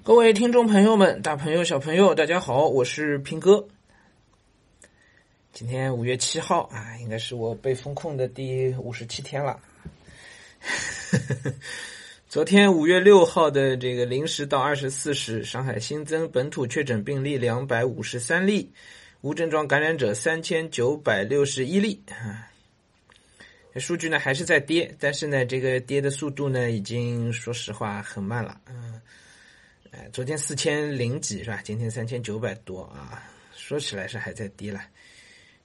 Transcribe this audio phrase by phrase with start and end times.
[0.00, 3.64] 各位听众朋友们，大朋友、小朋友，大家好，我是平哥。
[5.52, 9.60] 今天五月七号啊，应该是我被封控的第五十七天了。
[12.28, 18.72] 昨天五月六号的这个零时到二十四时，上海新增本土确诊病例两百五十三例，
[19.20, 22.48] 无症状感染者三千九百六十一例啊。
[23.76, 28.60] 数据呢还是在跌，但是呢，这个跌的速度呢，已经说实话很慢了。
[28.66, 28.81] 嗯，
[29.92, 31.60] 哎，昨天四千零几是吧？
[31.62, 33.22] 今天三千九百多啊，
[33.54, 34.80] 说起来是还在跌了。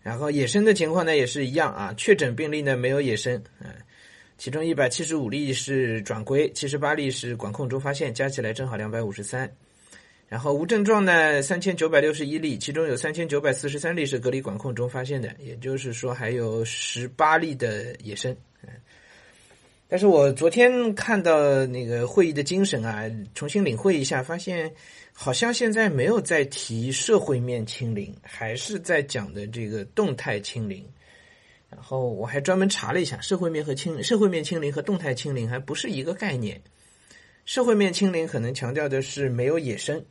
[0.02, 3.70] 然后野生的情况呢也是一样啊，确诊病例呢没有野生，嗯，
[4.38, 9.50] 其中一百七十五例是转归，七十八例是管控中发现，加起来正好两百五十三。
[10.28, 18.36] 然后无症状呢，三千九百六十一例，其中有三千九百四十三例是隔离管控中发现的，也就是说还有十八例的野生。
[19.90, 24.70] 但是我昨天看到那个会议的精神啊，重新领会一下，发现
[25.14, 30.86] 好像现在没有在提社会面清零，还是在讲的这个动态清零。
[31.70, 36.61] 然后我还专门查了一下，社会面和清社会面清零和动态清零还不是一个概念。
[37.45, 40.04] 社会面清零可能强调的是没有野生。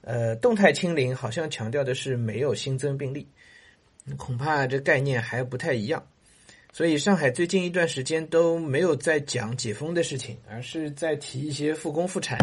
[0.00, 3.26] 呃，动态清零好像强调的是没有新增病例，
[4.16, 6.04] 恐怕这概念还不太一样。
[6.72, 12.38] 所以上海最近一段时间都没有在讲解封的事情，而是在提一些复工复产，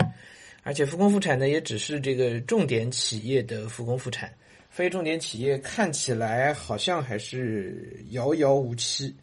[0.64, 4.34] 而且复工复产呢也只是这个重点企业的复工复产，
[4.70, 9.16] 非重点企业看起来好像还是遥遥无期。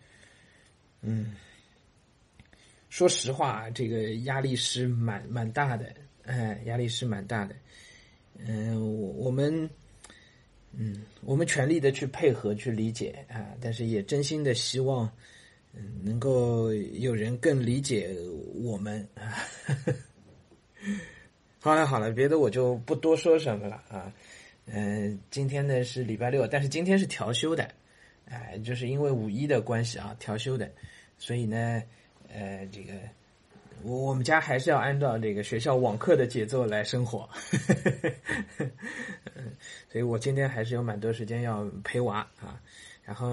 [1.02, 1.34] 嗯，
[2.88, 5.92] 说实话，这个压力是蛮蛮大的，
[6.24, 7.56] 哎，压力是蛮大的。
[8.38, 9.68] 嗯，我我们，
[10.82, 15.06] 嗯，我们全力的去配合去理解啊，但是也真心的希望，
[15.74, 18.16] 嗯，能够有人更理解
[18.54, 19.36] 我们啊。
[21.58, 24.10] 好了好了，别的我就不多说什么了啊。
[24.64, 27.70] 嗯，今天呢是礼拜六，但是今天是调休的，
[28.24, 30.72] 哎，就是因为五一的关系啊，调休的，
[31.18, 31.82] 所以呢，
[32.32, 32.94] 呃，这个。
[33.82, 37.28] 我我们家还是要按照这个学校网课的节奏来生活，
[39.34, 39.52] 嗯，
[39.90, 42.60] 所以我今天还是有蛮多时间要陪娃啊，
[43.04, 43.30] 然后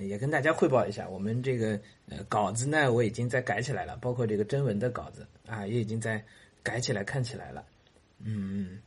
[0.00, 1.78] 也跟大家汇报一下，我们这个
[2.08, 6.22] 呃稿子呢，我已经在改起来了，包括这个征文的稿子啊，也已经在
[6.62, 7.64] 改起来看起来了，
[8.18, 8.80] 嗯，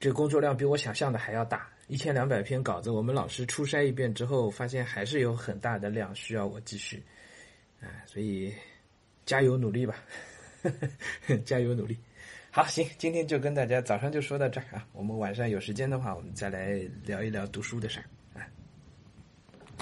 [0.00, 7.02] 这工作量比我想象的还要大，一千两百篇稿子，我们老师初筛一遍之后，发现还是有很大的量需要我继续，
[7.80, 8.52] 啊，所以。
[9.26, 9.96] 加油努力吧，
[11.44, 11.96] 加油努力。
[12.50, 14.86] 好，行，今天就跟大家早上就说到这儿啊。
[14.92, 18.04] 我们晚上有时间的话，我们再来聊一聊读书的事儿。